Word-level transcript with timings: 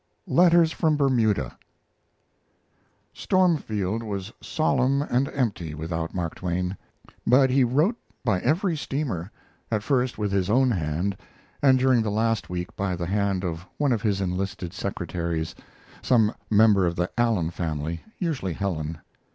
LETTERS 0.25 0.71
FROM 0.71 0.97
BERMUDA 0.97 1.55
Stormfield 3.13 4.01
was 4.01 4.33
solemn 4.41 5.03
and 5.03 5.29
empty 5.29 5.75
without 5.75 6.15
Mark 6.15 6.33
Twain; 6.33 6.75
but 7.27 7.51
he 7.51 7.63
wrote 7.63 7.97
by 8.25 8.39
every 8.39 8.75
steamer, 8.75 9.29
at 9.69 9.83
first 9.83 10.17
with 10.17 10.31
his 10.31 10.49
own 10.49 10.71
hand, 10.71 11.15
and 11.61 11.77
during 11.77 12.01
the 12.01 12.09
last 12.09 12.49
week 12.49 12.75
by 12.75 12.95
the 12.95 13.05
hand 13.05 13.43
of 13.45 13.67
one 13.77 13.91
of 13.91 14.01
his 14.01 14.21
enlisted 14.21 14.73
secretaries 14.73 15.53
some 16.01 16.33
member 16.49 16.87
of 16.87 16.95
the 16.95 17.11
Allen 17.15 17.51
family 17.51 18.01
usually 18.17 18.53
Helen. 18.53 18.97